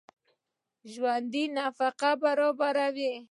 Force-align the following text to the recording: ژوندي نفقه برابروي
ژوندي 0.91 1.43
نفقه 1.57 2.09
برابروي 2.21 3.11